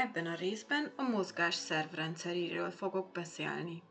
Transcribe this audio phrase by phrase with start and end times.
[0.00, 3.82] Ebben a részben a mozgás szervrendszeréről fogok beszélni.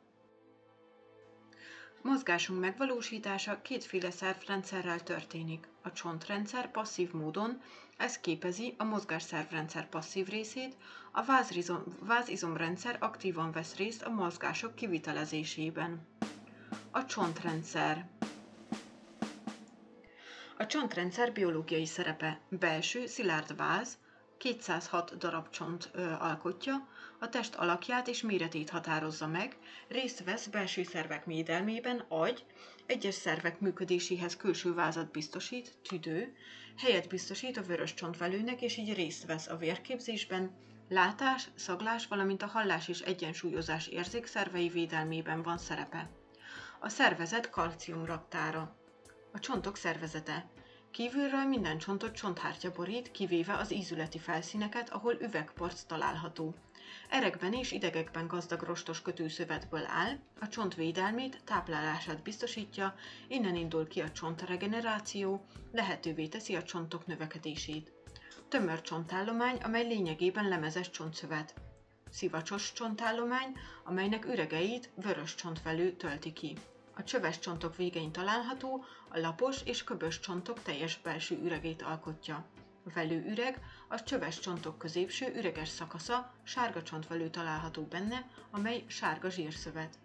[2.02, 5.68] Mozgásunk megvalósítása kétféle szervrendszerrel történik.
[5.82, 7.62] A csontrendszer passzív módon,
[7.98, 10.76] ez képezi a mozgásszervrendszer passzív részét,
[11.12, 16.08] a vázizom, vázizomrendszer aktívan vesz részt a mozgások kivitelezésében.
[16.92, 18.10] A csontrendszer
[20.58, 23.98] A csontrendszer biológiai szerepe belső, szilárd váz,
[24.38, 26.88] 206 darab csont ö, alkotja,
[27.20, 32.46] a test alakját és méretét határozza meg, részt vesz belső szervek védelmében, agy,
[32.86, 36.36] egyes szervek működéséhez külső vázat biztosít, tüdő,
[36.78, 40.52] helyet biztosít a vörös csontvelőnek, és így részt vesz a vérképzésben,
[40.90, 46.10] látás, szaglás, valamint a hallás és egyensúlyozás érzékszervei védelmében van szerepe.
[46.80, 48.76] A szervezet kalciumraktára.
[49.32, 50.50] A csontok szervezete.
[50.98, 56.56] Kívülről minden csontot csonthártya borít, kivéve az ízületi felszíneket, ahol üvegporc található.
[57.10, 62.96] Erekben és idegekben gazdag rostos kötőszövetből áll, a csont védelmét, táplálását biztosítja,
[63.28, 67.92] innen indul ki a csontregeneráció, lehetővé teszi a csontok növekedését.
[68.48, 71.54] Tömör csontállomány, amely lényegében lemezes csontszövet.
[72.10, 73.54] Szivacsos csontállomány,
[73.84, 76.58] amelynek üregeit vörös csontvelő tölti ki.
[76.98, 82.46] A csöves csontok végein található, a lapos és köbös csontok teljes belső üregét alkotja.
[82.86, 90.00] A velőüreg a csöves csontok középső üreges szakasza, sárga csontvelő található benne, amely sárga zsírszövet.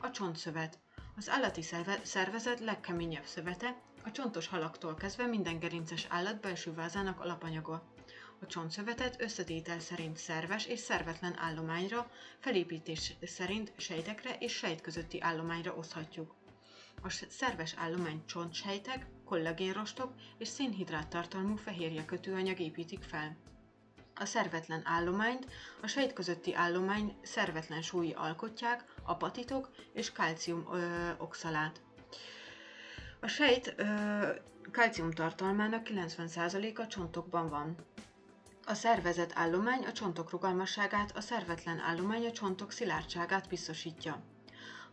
[0.00, 0.78] A csontszövet
[1.16, 1.62] az állati
[2.02, 7.82] szervezet legkeményebb szövete, a csontos halaktól kezdve minden gerinces állat belső vázának alapanyaga.
[8.40, 15.74] A csontszövetet összetétel szerint szerves és szervetlen állományra, felépítés szerint sejtekre és sejt közötti állományra
[15.74, 16.34] oszthatjuk.
[17.02, 23.36] A szerves állomány csontsejtek, kollagénrostok és szénhidrát tartalmú fehérje kötőanyag építik fel.
[24.14, 25.46] A szervetlen állományt
[25.80, 30.66] a sejt közötti állomány szervetlen súlyi alkotják, apatitok és kalcium
[31.18, 31.80] oxalát.
[33.20, 33.74] A sejt
[34.72, 37.76] kalcium tartalmának 90%-a csontokban van.
[38.68, 44.22] A szervezet állomány a csontok rugalmasságát, a szervetlen állomány a csontok szilárdságát biztosítja.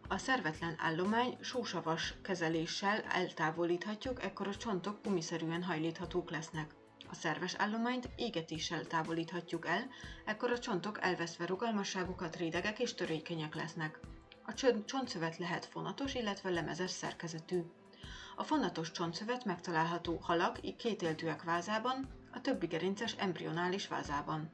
[0.07, 6.75] A szervetlen állomány sósavas kezeléssel eltávolíthatjuk, ekkor a csontok gumiszerűen hajlíthatók lesznek.
[7.09, 9.87] A szerves állományt égetéssel távolíthatjuk el,
[10.25, 13.99] ekkor a csontok elveszve rugalmasságukat rédegek és törékenyek lesznek.
[14.45, 14.53] A
[14.85, 17.61] csontszövet lehet fonatos, illetve lemezes szerkezetű.
[18.35, 24.51] A fonatos csontszövet megtalálható halak kétéltűek vázában, a többi gerinces embrionális vázában.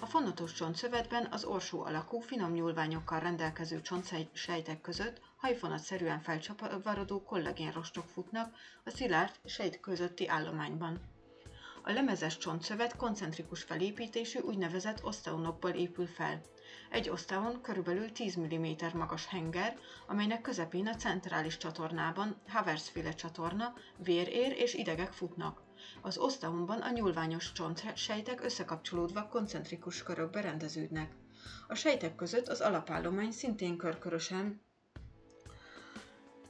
[0.00, 8.54] A fonatos csontszövetben az orsó alakú, finom nyúlványokkal rendelkező csontsejtek között hajfonatszerűen felcsavarodó kollagénrostok futnak
[8.84, 11.00] a szilárd sejt közötti állományban.
[11.82, 16.40] A lemezes csontszövet koncentrikus felépítésű úgynevezett oszteonokból épül fel.
[16.90, 24.52] Egy oszteon körülbelül 10 mm magas henger, amelynek közepén a centrális csatornában, Havers-féle csatorna, vérér
[24.56, 25.65] és idegek futnak.
[26.02, 31.12] Az oszteonban a nyúlványos csontsejtek összekapcsolódva koncentrikus körökbe rendeződnek.
[31.68, 34.60] A sejtek között az alapállomány szintén körkörösen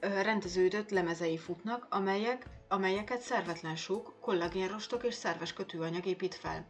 [0.00, 6.66] rendeződött lemezei futnak, amelyek, amelyeket szervetlen súk, kollagénrostok és szerves kötőanyag épít fel.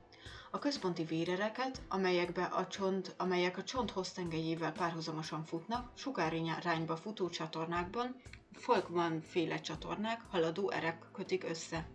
[0.50, 8.16] A központi vérereket, amelyekbe a csont, amelyek a csont hossztengelyével párhuzamosan futnak, sugárrányba futó csatornákban,
[8.52, 11.86] Folkman féle csatornák, haladó erek kötik össze.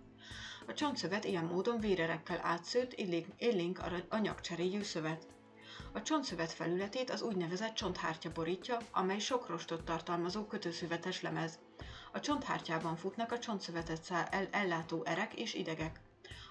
[0.68, 2.94] A csontszövet ilyen módon vérerekkel átszőtt,
[3.38, 3.80] élénk
[4.10, 5.28] anyagcseréjű szövet.
[5.94, 11.60] A csontszövet felületét az úgynevezett csonthártya borítja, amely sok rostot tartalmazó kötőszövetes lemez.
[12.12, 14.12] A csonthártyában futnak a csontszövetet
[14.52, 16.00] ellátó erek és idegek.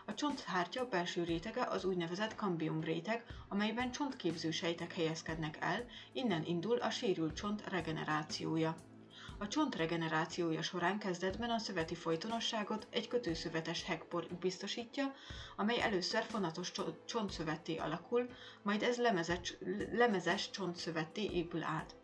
[0.07, 6.77] A csonthártya belső rétege az úgynevezett kambium réteg, amelyben csontképző sejtek helyezkednek el, innen indul
[6.79, 8.77] a sérült csont regenerációja.
[9.43, 15.15] A csont regenerációja során kezdetben a szöveti folytonosságot egy kötőszövetes hekpor biztosítja,
[15.57, 16.73] amely először fonatos
[17.05, 18.29] csontszövetté alakul,
[18.63, 19.55] majd ez lemezes,
[19.93, 21.95] lemezes csontszövetté épül át.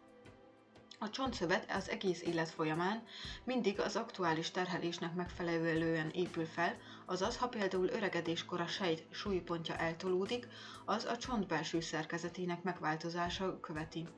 [0.98, 3.02] A csontszövet az egész élet folyamán
[3.44, 10.48] mindig az aktuális terhelésnek megfelelően épül fel, azaz ha például öregedéskor a sejt súlypontja eltolódik,
[10.84, 14.08] az a csont belső szerkezetének megváltozása követi.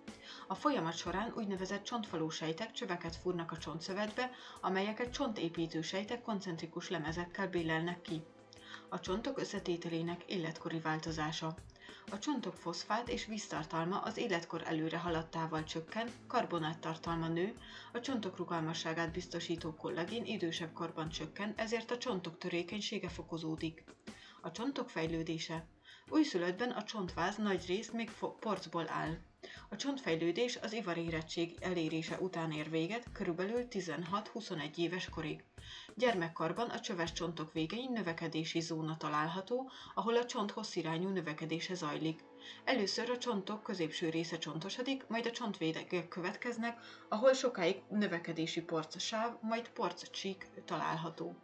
[0.46, 7.48] A folyamat során úgynevezett csontfalú sejtek csöveket fúrnak a csontszövetbe, amelyeket csontépítő sejtek koncentrikus lemezekkel
[7.48, 8.22] bélelnek ki.
[8.88, 11.54] A csontok összetételének életkori változása.
[12.10, 17.58] A csontok foszfát és víztartalma az életkor előre haladtával csökken, karbonát tartalma nő,
[17.92, 23.84] a csontok rugalmasságát biztosító kollagén idősebb korban csökken, ezért a csontok törékenysége fokozódik.
[24.40, 25.66] A csontok fejlődése.
[26.08, 28.10] Újszülöttben a csontváz nagy részt még
[28.40, 29.16] porcból áll.
[29.68, 35.44] A csontfejlődés az ivarérettség elérése után ér véget, körülbelül 16-21 éves korig.
[35.98, 42.24] Gyermekkarban a csöves csontok végein növekedési zóna található, ahol a csont hosszirányú növekedése zajlik.
[42.64, 46.78] Először a csontok középső része csontosodik, majd a csontvédegek következnek,
[47.08, 51.36] ahol sokáig növekedési porcsáv, majd porccsík található.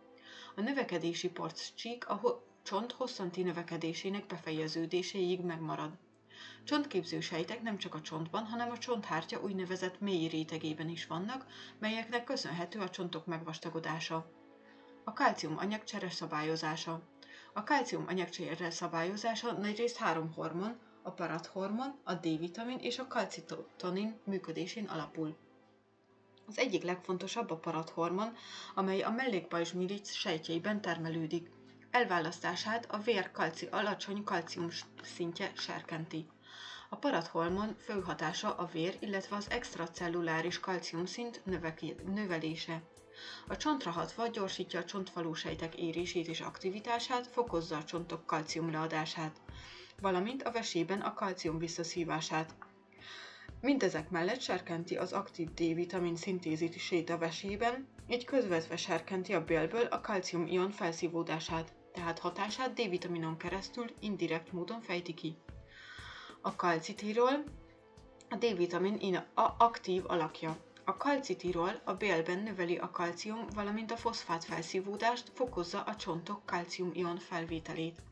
[0.56, 5.91] A növekedési porccsík a csont hosszanti növekedésének befejeződéséig megmarad.
[6.65, 11.47] Csontképző sejtek nem csak a csontban, hanem a csonthártya úgynevezett mély rétegében is vannak,
[11.79, 14.43] melyeknek köszönhető a csontok megvastagodása.
[15.05, 17.03] A kálcium anyagcsere szabályozása.
[17.53, 24.85] A kálcium anyagcsere szabályozása nagyrészt három hormon, a parathormon, a D-vitamin és a kalcitonin működésén
[24.85, 25.37] alapul.
[26.47, 28.37] Az egyik legfontosabb a parathormon,
[28.75, 31.51] amely a mellékpajzsmiric sejtjeiben termelődik.
[31.91, 34.69] Elválasztását a vér kalci alacsony kalcium
[35.03, 36.27] szintje serkenti.
[36.89, 41.43] A parathormon fő hatása a vér, illetve az extracelluláris kalciumszint
[42.05, 42.83] növelése.
[43.49, 49.41] A csontra hatva gyorsítja a csontfalú sejtek érését és aktivitását, fokozza a csontok kalcium leadását,
[50.01, 52.55] valamint a vesében a kalcium visszaszívását.
[53.61, 60.01] Mindezek mellett serkenti az aktív D-vitamin szintézisét a vesében, így közvetve serkenti a bélből a
[60.01, 65.37] kalcium-ion felszívódását, tehát hatását D-vitaminon keresztül indirekt módon fejti ki.
[66.41, 67.45] A kalcitirol
[68.29, 69.25] a D-vitamin
[69.57, 70.57] aktív alakja.
[70.87, 77.19] A kalcitirol a bélben növeli a kalcium, valamint a foszfát felszívódást, fokozza a csontok kalcium-ion
[77.19, 78.03] felvételét.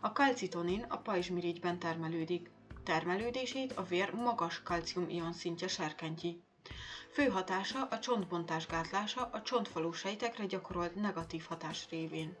[0.00, 2.50] A kalcitonin a pajzsmirigyben termelődik.
[2.84, 6.42] Termelődését a vér magas kalcium-ion szintje serkentji.
[7.12, 12.36] Fő hatása a csontbontás gátlása a csontfalú sejtekre gyakorolt negatív hatás révén.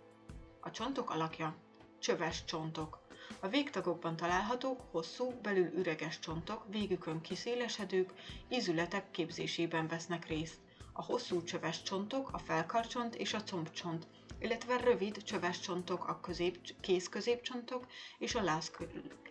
[0.60, 1.56] A csontok alakja.
[1.98, 3.05] Csöves csontok.
[3.40, 8.12] A végtagokban találhatók hosszú, belül üreges csontok, végükön kiszélesedők,
[8.48, 10.58] ízületek képzésében vesznek részt.
[10.92, 14.06] A hosszú csöves csontok, a felkarcsont és a combcsont,
[14.38, 17.86] illetve rövid csöves csontok, a közép, kéz középcsontok
[18.18, 18.72] és a láz,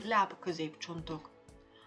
[0.03, 1.29] láb középcsontok.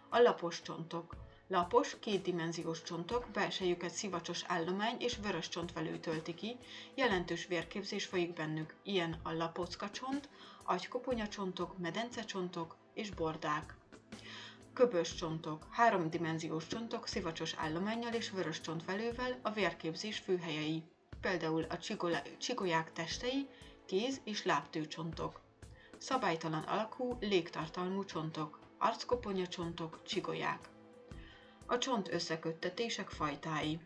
[0.08, 1.16] A lapos csontok.
[1.50, 6.56] Lapos, kétdimenziós csontok, belsejüket szivacsos állomány és vörös csontvelő tölti ki,
[6.94, 10.28] jelentős vérképzés folyik bennük, ilyen a lapocka csont,
[10.64, 13.74] agykoponyacsontok, medencecsontok és bordák.
[14.72, 20.82] Köbös csontok, háromdimenziós csontok szivacsos állományjal és vörös csontvelővel a vérképzés főhelyei,
[21.20, 21.78] például a
[22.38, 23.48] csigolyák testei,
[23.86, 25.40] kéz- és lábtőcsontok.
[25.98, 30.76] Szabálytalan alakú, légtartalmú csontok, arckoponyacsontok, csigolyák.
[31.70, 33.78] A csont összeköttetések fajtái.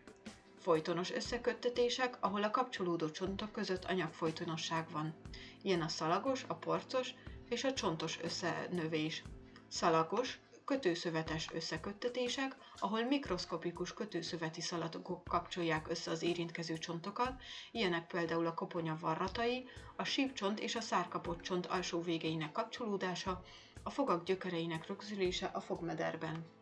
[0.59, 5.15] Folytonos összeköttetések, ahol a kapcsolódó csontok között anyagfolytonosság van.
[5.63, 7.15] Ilyen a szalagos, a porcos
[7.49, 9.23] és a csontos összenövés.
[9.69, 18.55] Szalagos, kötőszövetes összeköttetések, ahol mikroszkopikus kötőszöveti szaladgok kapcsolják össze az érintkező csontokat, ilyenek például a
[18.55, 23.43] koponya varratai, a sípcsont és a szárkapott csont alsó végeinek kapcsolódása,
[23.83, 26.61] a fogak gyökereinek rögzülése a fogmederben.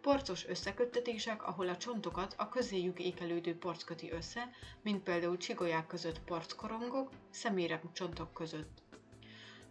[0.00, 4.50] Porcos összeköttetések, ahol a csontokat a közéjük ékelődő porc köti össze,
[4.82, 8.82] mint például csigolyák között porckorongok, szemérek csontok között.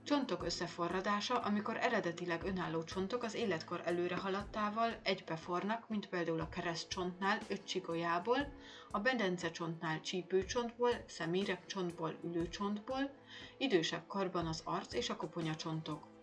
[0.03, 7.39] Csontok összeforradása, amikor eredetileg önálló csontok az életkor előre haladtával egybefornak, mint például a keresztcsontnál
[7.47, 8.53] öccsigolyából,
[8.91, 13.11] a bedence csontnál csípőcsontból, szemérek csontból, ülőcsontból,
[13.57, 16.16] idősebb korban az arc és a koponyacsontok.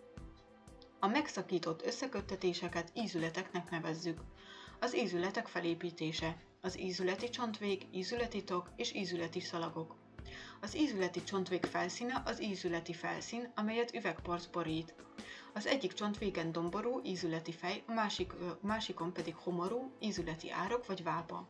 [1.05, 4.21] A megszakított összeköttetéseket ízületeknek nevezzük.
[4.81, 9.95] Az ízületek felépítése, az ízületi csontvég, ízületi tok és ízületi szalagok.
[10.61, 14.95] Az ízületi csontvég felszíne az ízületi felszín, amelyet üvegporc borít.
[15.55, 21.49] Az egyik csontvégen domború, ízületi fej, a másik, másikon pedig homorú, ízületi árok vagy vápa.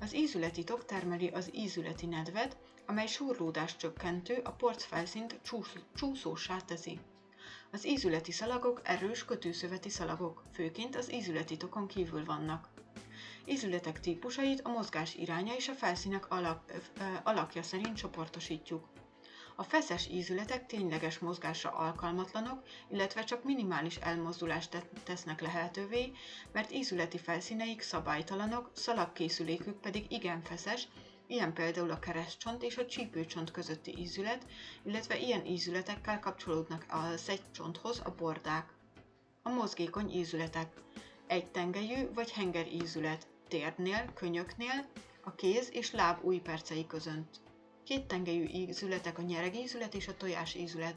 [0.00, 6.56] Az ízületi tok termeli az ízületi nedvet, amely súrlódás csökkentő, a porc felszínt csúsz, csúszósá
[6.56, 6.98] teszi.
[7.74, 12.68] Az ízületi szalagok erős kötőszöveti szalagok, főként az ízületi tokon kívül vannak.
[13.44, 16.72] Ízületek típusait a mozgás iránya és a felszínek alak,
[17.22, 18.88] alakja szerint csoportosítjuk.
[19.56, 26.12] A feszes ízületek tényleges mozgásra alkalmatlanok, illetve csak minimális elmozdulást tesznek lehetővé,
[26.52, 30.88] mert ízületi felszíneik szabálytalanok, szalagkészülékük pedig igen feszes,
[31.32, 34.46] ilyen például a keresztcsont és a csípőcsont közötti ízület,
[34.82, 38.72] illetve ilyen ízületekkel kapcsolódnak a szegycsonthoz a bordák.
[39.42, 40.72] A mozgékony ízületek.
[41.26, 44.86] Egy tengelyű vagy henger ízület, térdnél, könyöknél,
[45.24, 47.40] a kéz és láb új percei között.
[47.84, 50.96] Két tengelyű ízületek a nyereg ízület és a tojás ízület.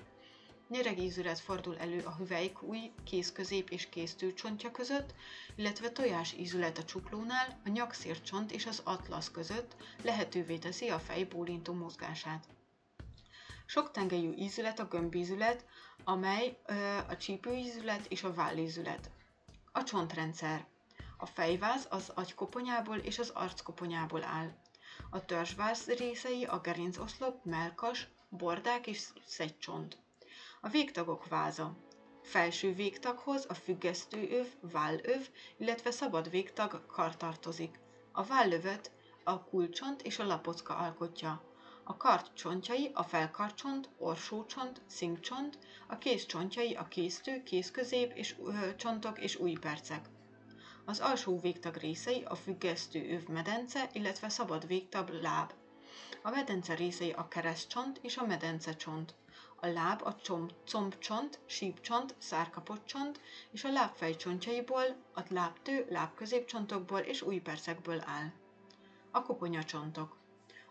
[0.67, 5.13] Nyeregízület fordul elő a hüvelykúj, kézközép és kéztőcsontja között,
[5.55, 11.24] illetve tojás ízület a csuklónál, a nyakszércsont és az atlasz között lehetővé teszi a fej
[11.24, 12.48] bólintó mozgását.
[13.65, 15.65] Sok tengelyű ízület a gömbízület,
[16.03, 19.12] amely ö, a csípőízület és a vállízület.
[19.72, 20.65] A csontrendszer.
[21.17, 24.53] A fejváz az agykoponyából és az arckoponyából áll.
[25.10, 30.03] A törzsváz részei a gerincoszlop, melkas, bordák és szegycsont.
[30.65, 31.75] A végtagok váza.
[32.22, 37.79] Felső végtaghoz a függesztőöv, vállöv, illetve szabad végtag kar tartozik.
[38.12, 38.91] A vállövet
[39.24, 41.43] a kulcsont és a lapocka alkotja.
[41.84, 45.57] A kart csontjai a felkarcsont, orsócsont, szinkcsont,
[45.88, 50.10] a kéz csontjai a kéztő, kézközép és ö, csontok és új percek.
[50.86, 55.53] Az alsó végtag részei a függesztő öv medence, illetve szabad végtag láb.
[56.24, 59.15] A medence részei a keresztcsont és a medencecsont.
[59.65, 63.19] A láb a csom, combcsont, sípcsont, szárkapocsont
[63.51, 68.31] és a lábfej csontjaiból, a lábtő, lábközépcsontokból és új percekből áll.
[69.12, 70.17] A koponyacsontok.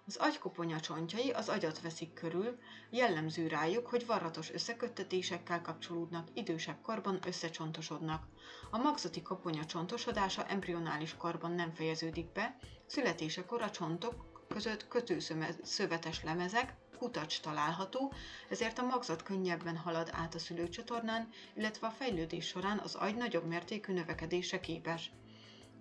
[0.06, 2.58] Az agykoponya csontjai az agyat veszik körül,
[2.90, 8.26] jellemző rájuk, hogy varratos összeköttetésekkel kapcsolódnak, idősebb korban összecsontosodnak.
[8.70, 16.74] A magzati koponya csontosodása embrionális korban nem fejeződik be, születésekor a csontok között kötőszövetes lemezek,
[17.04, 18.12] kutacs található,
[18.48, 23.44] ezért a magzat könnyebben halad át a szülőcsatornán, illetve a fejlődés során az agy nagyobb
[23.46, 25.10] mértékű növekedése képes.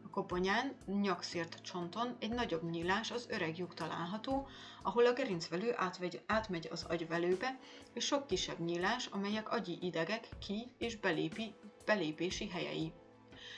[0.05, 4.47] A koponyán, nyakszért csonton egy nagyobb nyílás az öreg lyuk található,
[4.81, 7.59] ahol a gerincvelő átvegy, átmegy az agyvelőbe,
[7.93, 11.53] és sok kisebb nyílás, amelyek agyi idegek ki- és belépi,
[11.85, 12.93] belépési helyei.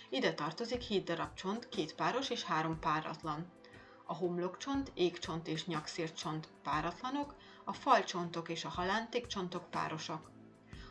[0.10, 3.52] Ide tartozik 7 darab csont, két páros és három páratlan.
[4.08, 10.32] A homlokcsont, égcsont és nyakszércsont páratlanok, a falcsontok és a halántékcsontok párosak.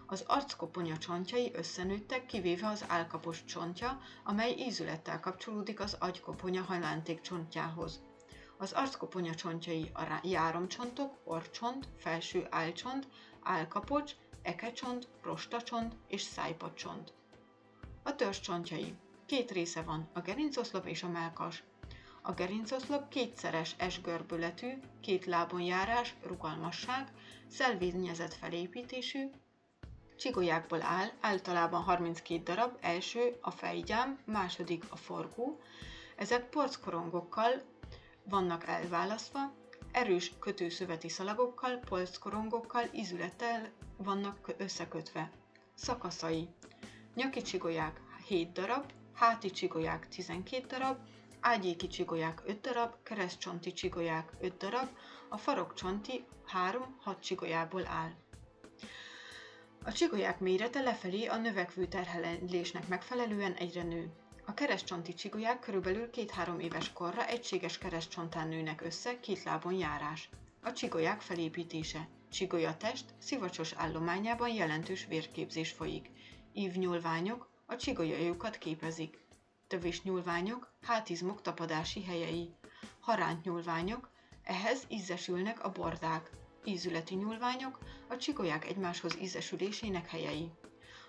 [0.06, 8.02] Az arckoponya csontjai összenőttek, kivéve az álkapos csontja, amely ízülettel kapcsolódik az agykoponya halánték csontjához.
[8.58, 13.08] Az arckoponya csontjai a járomcsontok, orcsont, felső álcsont,
[13.42, 14.12] álkapocs,
[14.42, 17.12] ekecsont, prostacsont és szájpacsont.
[18.02, 18.94] A törzs csontjai.
[19.26, 21.64] Két része van, a gerincoszlop és a melkas.
[22.26, 27.08] A gerincoszlop kétszeres S-görbületű, két lábon járás, rugalmasság,
[27.48, 29.30] szelvényezett felépítésű,
[30.16, 35.60] csigolyákból áll, általában 32 darab, első a fejgyám, második a forgó.
[36.16, 37.62] Ezek porckorongokkal
[38.24, 39.52] vannak elválasztva,
[39.92, 45.30] erős kötőszöveti szalagokkal, polckorongokkal, ízülettel vannak összekötve.
[45.74, 46.48] Szakaszai.
[47.14, 50.96] Nyaki csigolyák 7 darab, háti csigolyák 12 darab,
[51.46, 54.88] ágyéki csigolyák 5 darab, keresztcsonti csigolyák 5 darab,
[55.28, 56.24] a farokcsonti
[57.04, 58.10] 3-6 csigolyából áll.
[59.84, 64.12] A csigolyák mérete lefelé a növekvő terhelésnek megfelelően egyre nő.
[64.46, 70.28] A keresztcsonti csigolyák körülbelül 2-3 éves korra egységes keresztcsontán nőnek össze, két lábon járás.
[70.62, 72.08] A csigolyák felépítése.
[72.30, 76.10] Csigolyatest szivacsos állományában jelentős vérképzés folyik.
[76.52, 79.23] Ívnyúlványok a csigolyajukat képezik
[79.66, 82.54] tövésnyúlványok, hátizmok tapadási helyei,
[83.00, 84.10] harántnyúlványok,
[84.42, 86.30] ehhez ízesülnek a bordák,
[86.64, 87.78] ízületi nyúlványok,
[88.08, 90.50] a csigolyák egymáshoz ízesülésének helyei.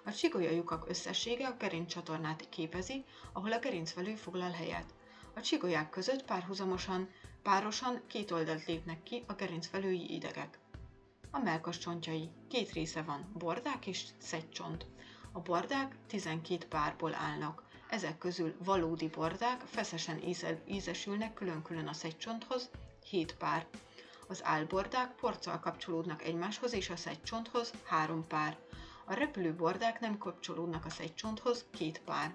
[0.05, 4.93] A csigolyajukak összessége a gerincsatornát képezi, ahol a gerincvelő foglal helyet.
[5.33, 7.09] A csigolyák között párhuzamosan,
[7.43, 10.59] párosan két oldalt lépnek ki a gerincvelői idegek.
[11.31, 12.29] A melkas csontjai.
[12.49, 14.85] Két része van, bordák és szegycsont.
[15.31, 17.63] A bordák 12 párból állnak.
[17.95, 20.21] Ezek közül valódi bordák feszesen
[20.67, 22.69] ízesülnek külön-külön a szegycsonthoz,
[23.09, 23.65] 7 pár.
[24.27, 28.57] Az álbordák porccal kapcsolódnak egymáshoz és a szegycsonthoz, 3 pár.
[29.05, 32.33] A repülő bordák nem kapcsolódnak a szegycsonthoz, 2 pár.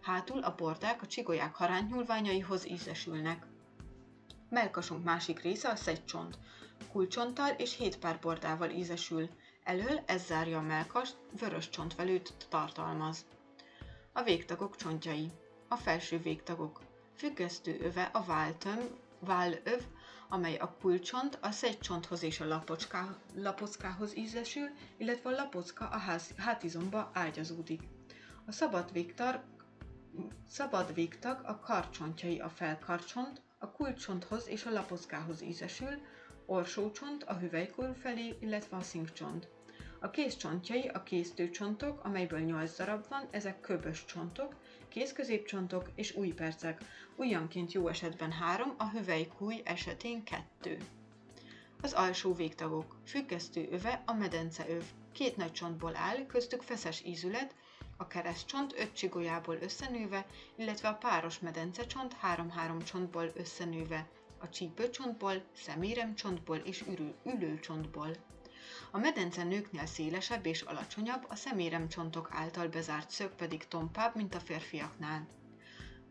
[0.00, 3.46] Hátul a bordák a csigolyák harántnyúlványaihoz ízesülnek.
[4.48, 6.38] Melkasunk másik része a szegycsont.
[6.92, 9.28] Kulcsonttal és 7 pár bordával ízesül.
[9.64, 13.24] Elől ez zárja a melkast, vörös csontvelőt tartalmaz.
[14.14, 15.30] A végtagok csontjai.
[15.68, 16.80] A felső végtagok.
[17.16, 18.78] Függesztő öve a váltöm,
[19.18, 19.82] vállöv,
[20.28, 26.34] amely a kulcsont a szegycsonthoz és a lapocká, lapockához ízesül, illetve a lapocka a ház,
[26.36, 27.82] hátizomba ágyazódik.
[28.46, 29.40] A szabad végtag,
[30.48, 36.00] szabad végtag a karcsontjai a felkarcsont, a kulcsonthoz és a lapockához ízesül,
[36.46, 39.48] orsócsont a hüvelykúj felé, illetve a szinkcsont.
[40.04, 44.54] A kézcsontjai a kéztőcsontok, amelyből 8 darab van, ezek köbös csontok,
[44.88, 46.82] kézközépcsontok és új percek.
[47.16, 50.78] Ujjanként jó esetben 3, a hüvelykúj esetén 2.
[51.82, 52.96] Az alsó végtagok.
[53.06, 54.82] Függesztő öve a medence öv.
[55.12, 57.54] Két nagy csontból áll, köztük feszes ízület,
[57.96, 64.06] a keresztcsont öt csigolyából összenőve, illetve a páros medencecsont három-három csontból összenőve,
[64.38, 66.84] a csípőcsontból, szeméremcsontból és
[67.24, 68.16] ülőcsontból.
[68.94, 74.40] A medence nőknél szélesebb és alacsonyabb, a szeméremcsontok által bezárt szög pedig tompább, mint a
[74.40, 75.26] férfiaknál.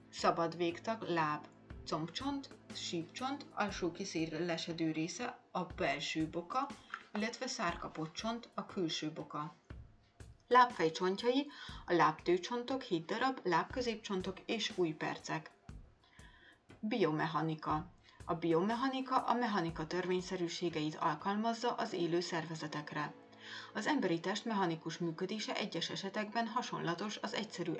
[0.09, 1.47] Szabad végtag, láb,
[1.85, 6.67] combcsont, sípcsont, alsó kiszélesedő része, a belső boka,
[7.13, 9.55] illetve szárkapott csont, a külső boka.
[10.47, 11.47] Lábfej csontjai,
[11.85, 15.51] a lábtőcsontok, 7 darab, lábközépcsontok és új percek.
[16.79, 17.91] Biomechanika.
[18.31, 23.13] A biomechanika a mechanika törvényszerűségeit alkalmazza az élő szervezetekre.
[23.73, 27.71] Az emberi test mechanikus működése egyes esetekben hasonlatos az egyszerű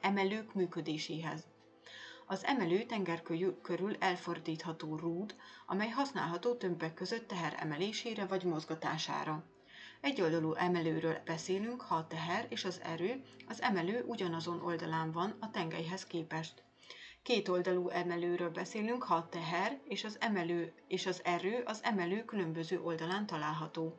[0.00, 1.44] emelők működéséhez.
[2.26, 3.22] Az emelő tenger
[3.62, 5.34] körül elfordítható rúd,
[5.66, 9.44] amely használható többek között teher emelésére vagy mozgatására.
[10.00, 15.50] Egyoldalú emelőről beszélünk, ha a teher és az erő, az emelő ugyanazon oldalán van a
[15.50, 16.65] tengelyhez képest.
[17.26, 22.80] Kétoldalú emelőről beszélünk, ha a teher és az emelő és az erő az emelő különböző
[22.80, 23.94] oldalán található.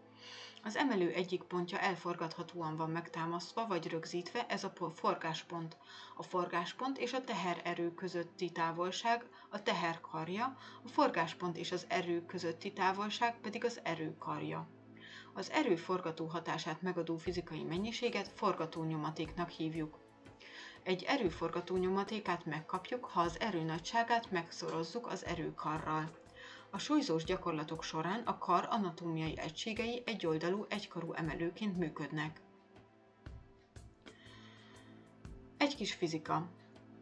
[0.63, 5.77] Az emelő egyik pontja elforgathatóan van megtámasztva vagy rögzítve, ez a forgáspont.
[6.15, 12.74] A forgáspont és a tehererő közötti távolság a teherkarja, a forgáspont és az erő közötti
[12.74, 14.67] távolság pedig az erőkarja.
[15.34, 20.07] Az erő forgató hatását megadó fizikai mennyiséget forgatónyomatéknak hívjuk.
[20.88, 26.12] Egy erőforgató nyomatékát megkapjuk, ha az erő nagyságát megszorozzuk az erőkarral.
[26.70, 32.41] A súlyzós gyakorlatok során a kar anatómiai egységei egyoldalú egykarú emelőként működnek.
[35.58, 36.48] Egy kis fizika.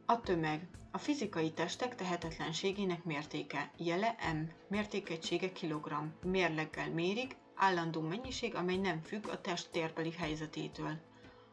[0.05, 0.67] A tömeg.
[0.91, 3.71] A fizikai testek tehetetlenségének mértéke.
[3.77, 4.49] Jele M.
[4.67, 6.07] Mértékegysége kilogramm.
[6.23, 10.97] Mérleggel mérik, állandó mennyiség, amely nem függ a test térbeli helyzetétől.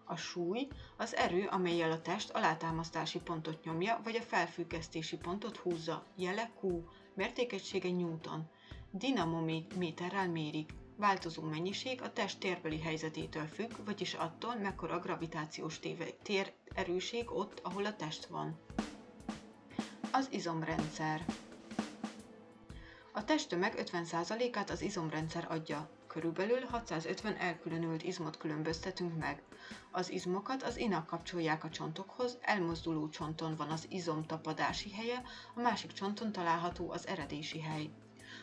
[0.05, 6.05] A súly az erő, amelyel a test alátámasztási pontot nyomja, vagy a felfüggesztési pontot húzza.
[6.17, 8.49] Jele Q, mértékegysége Newton.
[8.91, 10.71] Dinamométerrel mérik.
[10.97, 15.81] Változó mennyiség a test térbeli helyzetétől függ, vagyis attól, mekkora gravitációs
[16.23, 18.59] tér erőség ott, ahol a test van.
[20.13, 21.25] Az izomrendszer
[23.13, 25.89] A testtömeg 50%-át az izomrendszer adja.
[26.13, 29.43] Körülbelül 650 elkülönült izmot különböztetünk meg.
[29.91, 35.23] Az izmokat az inak kapcsolják a csontokhoz, elmozduló csonton van az izom tapadási helye,
[35.55, 37.91] a másik csonton található az eredési hely.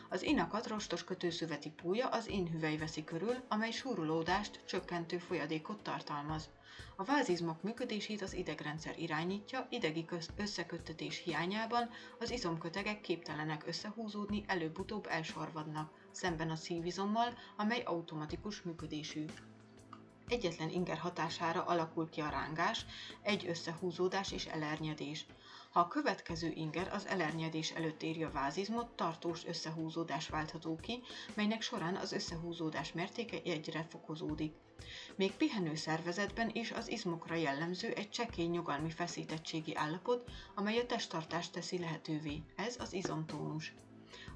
[0.08, 6.48] Az inakat rostos kötőszöveti púja az inhüvely veszi körül, amely súrolódást, csökkentő folyadékot tartalmaz.
[6.96, 15.90] A vázizmok működését az idegrendszer irányítja, idegi összeköttetés hiányában az izomkötegek képtelenek összehúzódni, előbb-utóbb elsorvadnak,
[16.10, 19.24] szemben a szívizommal, amely automatikus működésű.
[20.28, 22.86] Egyetlen inger hatására alakul ki a rángás,
[23.22, 25.26] egy összehúzódás és elernyedés.
[25.70, 31.02] Ha a következő inger az elernyedés előtt éri a vázizmot, tartós összehúzódás váltható ki,
[31.34, 34.54] melynek során az összehúzódás mértéke egyre fokozódik.
[35.16, 41.52] Még pihenő szervezetben is az izmokra jellemző egy csekély nyugalmi feszítettségi állapot, amely a testtartást
[41.52, 42.42] teszi lehetővé.
[42.56, 43.74] Ez az izomtónus.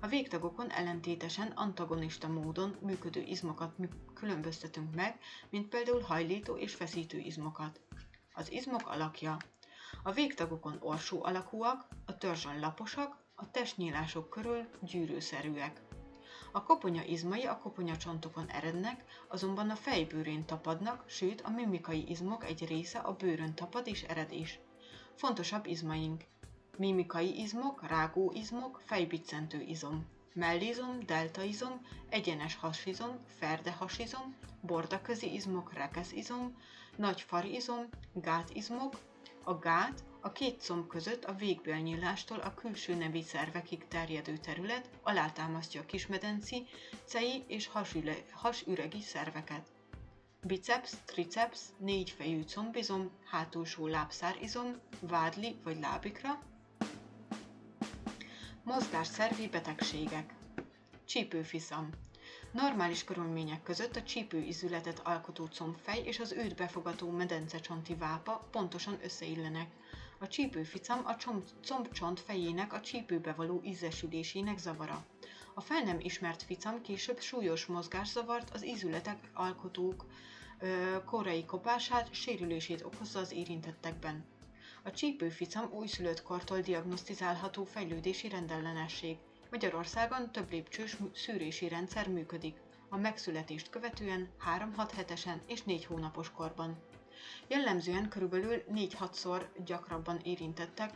[0.01, 3.75] A végtagokon ellentétesen antagonista módon működő izmokat
[4.15, 5.19] különböztetünk meg,
[5.51, 7.81] mint például hajlító és feszítő izmokat.
[8.35, 9.37] Az izmok alakja
[10.07, 15.83] a végtagokon orsó alakúak, a törzsön laposak, a testnyílások körül gyűrűszerűek.
[16.53, 22.67] A koponya izmai a koponyacsontokon erednek, azonban a fejbőrén tapadnak, sőt a mimikai izmok egy
[22.67, 24.61] része a bőrön tapad és ered is.
[25.15, 26.25] Fontosabb izmaink.
[26.77, 30.07] Mimikai izmok, rágó izmok, fejbiccentő izom.
[30.35, 36.57] Mellizom, deltaizom, egyenes hasizom, ferde hasizom, bordaközi izmok, rekeszizom,
[36.97, 38.95] nagy farizom, gátizmok,
[39.45, 45.81] a gát a két comb között a végbélnyílástól a külső nevi szervekig terjedő terület alátámasztja
[45.81, 46.67] a kismedenci,
[47.05, 49.69] cei és hasüle, hasüregi szerveket.
[50.43, 56.43] Biceps, triceps, négyfejű combizom, hátulsó lábszárizom, vádli vagy lábikra,
[58.63, 60.35] mozgásszervi betegségek,
[61.05, 61.91] csípőfiszam,
[62.55, 69.71] Normális körülmények között a csípőizületet alkotó combfej és az őt befogató medencecsonti vápa pontosan összeillenek.
[70.19, 71.17] A csípőficam a
[71.63, 75.05] combcsont fejének a csípőbe való ízesülésének zavara.
[75.55, 80.05] A fel nem ismert ficam később súlyos mozgászavart az ízületek alkotók
[80.59, 84.25] ö, korai kopását, sérülését okozza az érintettekben.
[84.83, 89.17] A csípőficam újszülött kortól diagnosztizálható fejlődési rendellenesség–
[89.55, 92.57] Magyarországon több lépcsős szűrési rendszer működik.
[92.89, 94.29] a megszületést követően
[94.77, 96.77] 3-6 hetesen és 4 hónapos korban.
[97.49, 100.91] Jellemzően körülbelül 4-6-szor gyakrabban érintettek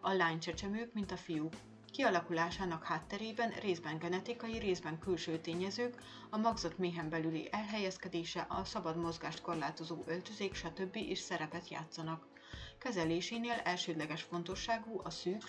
[0.00, 1.52] a lánycsecsemők, mint a fiúk.
[1.92, 9.40] Kialakulásának hátterében részben genetikai, részben külső tényezők, a magzat méhen belüli elhelyezkedése, a szabad mozgást
[9.40, 10.96] korlátozó öltözék, stb.
[10.96, 12.33] is szerepet játszanak.
[12.78, 15.42] Kezelésénél elsődleges fontosságú a szűk,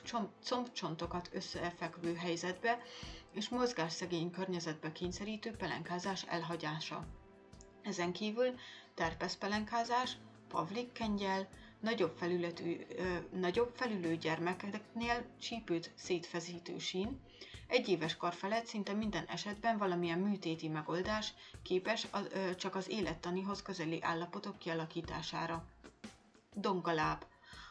[0.43, 2.81] combcsontokat összefekvő helyzetbe
[3.31, 7.05] és mozgásszegény környezetbe kényszerítő pelenkázás elhagyása.
[7.81, 8.53] Ezen kívül
[8.93, 11.47] terpeszpelenkázás, pavlik kengyel,
[11.79, 17.19] nagyobb, felületű, ö, nagyobb felülő gyermekeknél csípőt szétfeszítő sín,
[17.67, 21.33] egy éves kor felett szinte minden esetben valamilyen műtéti megoldás
[21.63, 25.65] képes az, ö, csak az élettanihoz közeli állapotok kialakítására.
[26.57, 27.25] Dongaláb.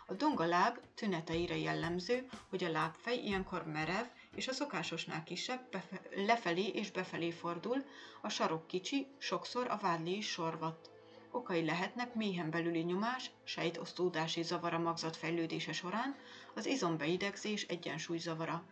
[0.06, 6.66] A dongaláb tüneteire jellemző, hogy a lábfej ilyenkor merev, és a szokásosnál kisebb, befe- lefelé
[6.66, 7.84] és befelé fordul,
[8.22, 10.90] a sarok kicsi, sokszor a vádli is sorvat.
[11.30, 16.16] Okai lehetnek méhen belüli nyomás, sejtosztódási zavar a magzat fejlődése során,
[16.54, 18.64] az izombeidegzés egyensúlyzavara.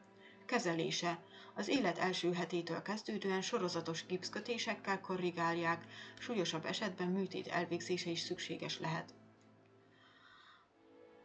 [0.46, 1.18] Kezelése.
[1.54, 5.84] Az élet első hetétől kezdődően sorozatos gipszkötésekkel korrigálják,
[6.18, 9.14] súlyosabb esetben műtét elvégzése is szükséges lehet.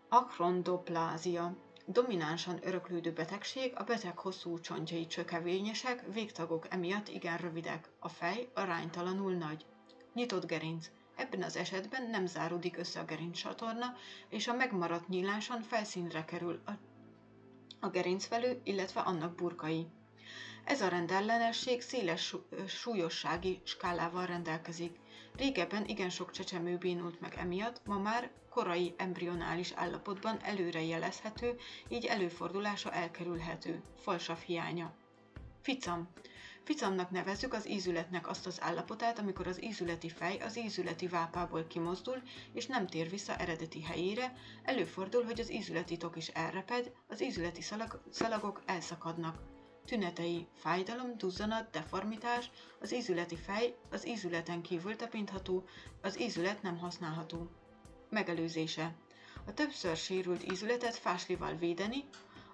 [0.09, 1.55] Achondroplázia.
[1.85, 9.33] Dominánsan öröklődő betegség, a beteg hosszú csontjai csökevényesek, végtagok emiatt igen rövidek, a fej aránytalanul
[9.33, 9.65] nagy.
[10.13, 10.89] Nyitott gerinc.
[11.15, 13.95] Ebben az esetben nem záródik össze a gerincsatorna,
[14.29, 16.71] és a megmaradt nyíláson felszínre kerül a,
[17.79, 19.87] a gerincvelő, illetve annak burkai.
[20.63, 22.35] Ez a rendellenesség széles
[22.67, 24.99] súlyossági skálával rendelkezik.
[25.35, 32.05] Régebben igen sok csecsemő bénult meg emiatt, ma már korai embrionális állapotban előre jelezhető, így
[32.05, 33.81] előfordulása elkerülhető.
[33.97, 34.93] Falsav hiánya.
[35.61, 36.09] Ficam.
[36.63, 42.21] Ficamnak nevezzük az ízületnek azt az állapotát, amikor az ízületi fej az ízületi vápából kimozdul,
[42.53, 47.61] és nem tér vissza eredeti helyére, előfordul, hogy az ízületi tok is elreped, az ízületi
[47.61, 49.37] szalag, szalagok elszakadnak.
[49.85, 55.63] Tünetei fájdalom, duzzanat, deformitás, az ízületi fej az ízületen kívül tapintható,
[56.01, 57.49] az ízület nem használható.
[58.09, 58.95] Megelőzése.
[59.45, 62.03] A többször sérült ízületet fáslival védeni,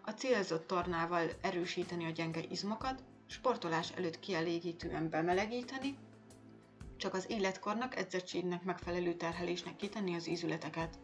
[0.01, 5.97] a célzott tornával erősíteni a gyenge izmokat, sportolás előtt kielégítően bemelegíteni,
[6.97, 10.99] csak az életkornak, edzettségnek megfelelő terhelésnek kitenni az ízületeket.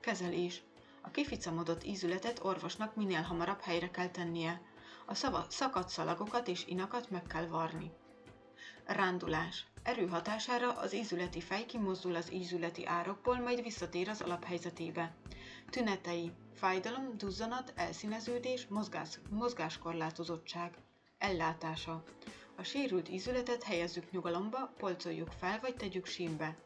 [0.00, 0.62] Kezelés.
[1.02, 4.60] A kificamodott ízületet orvosnak minél hamarabb helyre kell tennie.
[5.06, 7.90] A szava, szakadt szalagokat és inakat meg kell varni.
[8.88, 9.66] Rándulás.
[9.82, 15.14] Erő hatására az ízületi fej kimozdul az ízületi árokból, majd visszatér az alaphelyzetébe.
[15.70, 16.32] Tünetei.
[16.54, 20.74] Fájdalom, duzzanat, elszíneződés, mozgás, mozgáskorlátozottság.
[21.18, 22.02] Ellátása.
[22.56, 26.56] A sérült ízületet helyezzük nyugalomba, polcoljuk fel vagy tegyük sínbe.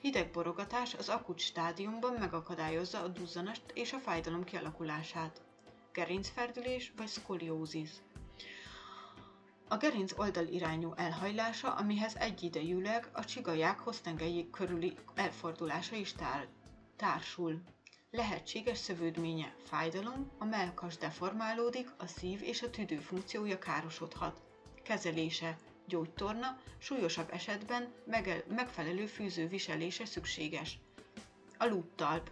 [0.00, 5.40] Hideg borogatás az akut stádiumban megakadályozza a duzzanast és a fájdalom kialakulását.
[5.92, 7.90] Gerincferdülés vagy szkoliózis.
[9.70, 16.46] A gerinc oldalirányú elhajlása, amihez egyidejűleg a csigaják hossztengelyék körüli elfordulása is tár,
[16.96, 17.62] társul.
[18.10, 24.40] Lehetséges szövődménye fájdalom, a melkas deformálódik, a szív és a tüdő funkciója károsodhat.
[24.82, 27.92] Kezelése gyógytorna, súlyosabb esetben
[28.48, 30.78] megfelelő fűző viselése szükséges.
[31.58, 32.30] A lúttalp.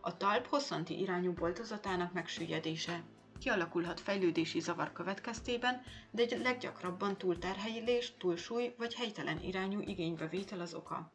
[0.00, 3.02] A talp hosszanti irányú boltozatának megsüllyedése.
[3.40, 11.12] Kialakulhat fejlődési zavar következtében, de leggyakrabban túlterhelés, túlsúly vagy helytelen irányú igénybevétel az oka.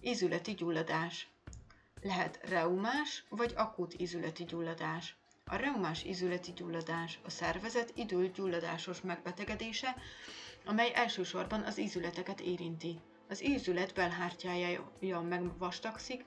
[0.00, 1.28] Ízületi gyulladás.
[2.02, 5.16] Lehet reumás vagy akut ízületi gyulladás.
[5.44, 9.96] A reumás ízületi gyulladás a szervezet időgyulladásos megbetegedése,
[10.64, 12.98] amely elsősorban az ízületeket érinti.
[13.28, 14.84] Az ízület belhártyája
[15.28, 16.24] megvastagszik,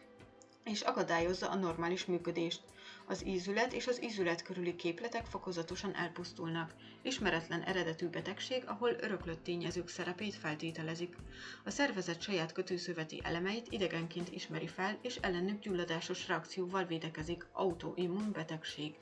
[0.64, 2.62] és akadályozza a normális működést.
[3.06, 6.74] Az ízület és az ízület körüli képletek fokozatosan elpusztulnak.
[7.02, 11.16] Ismeretlen eredetű betegség, ahol öröklött tényezők szerepét feltételezik.
[11.64, 17.48] A szervezet saját kötőszöveti elemeit idegenként ismeri fel, és ellenük gyulladásos reakcióval védekezik.
[17.52, 18.96] Autoimmun betegség.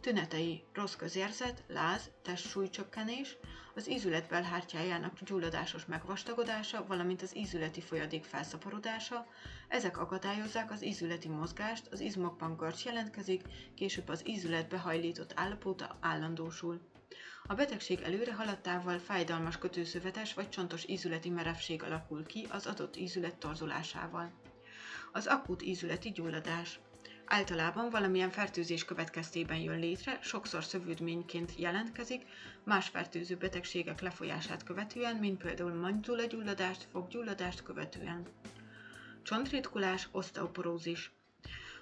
[0.00, 3.36] Tünetei rossz közérzet, láz, testsúlycsökkenés,
[3.76, 9.26] az ízület belhártyájának gyulladásos megvastagodása, valamint az ízületi folyadék felszaporodása,
[9.68, 13.42] ezek akadályozzák az ízületi mozgást, az izmokban görcs jelentkezik,
[13.74, 16.80] később az ízület behajlított állapota állandósul.
[17.46, 23.36] A betegség előre haladtával fájdalmas kötőszövetes vagy csontos ízületi merevség alakul ki az adott ízület
[23.36, 24.32] torzulásával.
[25.12, 26.80] Az akut ízületi gyulladás
[27.28, 32.22] Általában valamilyen fertőzés következtében jön létre, sokszor szövődményként jelentkezik,
[32.64, 38.26] más fertőző betegségek lefolyását követően, mint például mangyulagyulladást, foggyulladást követően.
[39.22, 41.10] Csontritkulás, oszteoporózis.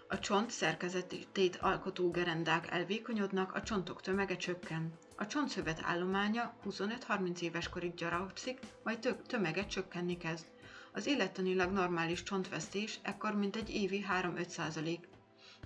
[0.08, 4.92] A csont szerkezetét alkotó gerendák elvékonyodnak, a csontok tömege csökken.
[5.16, 10.46] A csontszövet állománya 25-30 éves korig gyarapszik, majd tömege csökkenni kezd.
[10.92, 14.46] Az élettanilag normális csontvesztés ekkor mintegy évi 3-5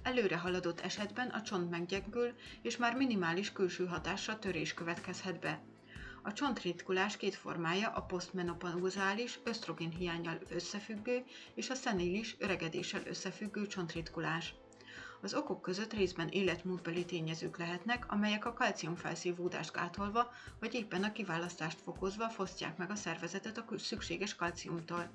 [0.09, 5.61] Előre haladott esetben a csont meggyengül, és már minimális külső hatásra törés következhet be.
[6.23, 14.55] A csontritkulás két formája a posztmenopauzális, ösztrogén hiányjal összefüggő és a szenilis, öregedéssel összefüggő csontritkulás.
[15.21, 21.81] Az okok között részben életmódbeli tényezők lehetnek, amelyek a kalciumfelszívódást gátolva, vagy éppen a kiválasztást
[21.81, 25.11] fokozva fosztják meg a szervezetet a szükséges kalciumtól.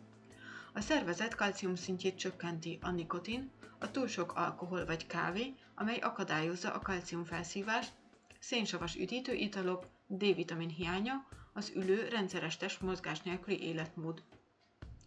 [0.74, 3.52] A szervezet kalcium szintjét csökkenti a nikotin,
[3.84, 7.91] a túl sok alkohol vagy kávé, amely akadályozza a kalcium felszívást,
[8.39, 14.24] szénsavas üdítő italok, D-vitamin hiánya, az ülő, rendszeres testmozgás nélküli életmód.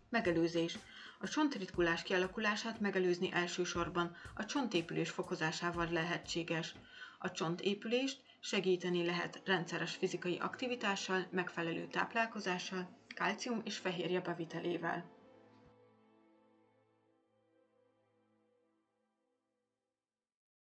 [0.09, 0.79] Megelőzés.
[1.21, 6.75] A csontritkulás kialakulását megelőzni elsősorban a csontépülés fokozásával lehetséges.
[7.19, 15.16] A csontépülést segíteni lehet rendszeres fizikai aktivitással, megfelelő táplálkozással, kalcium és fehérje bevitelével.